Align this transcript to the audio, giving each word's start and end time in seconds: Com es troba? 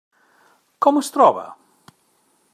Com 0.85 0.97
es 1.03 1.11
troba? 1.19 1.45